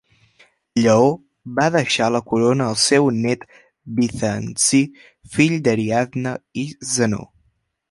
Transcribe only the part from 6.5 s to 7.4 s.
i Zenó.